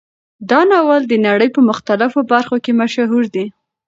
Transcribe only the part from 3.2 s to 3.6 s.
دی.